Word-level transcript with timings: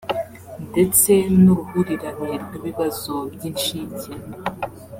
ndetse 0.71 1.11
n’uruhurirane 1.43 2.31
rw’ibibazo 2.45 3.13
by’incike 3.33 4.11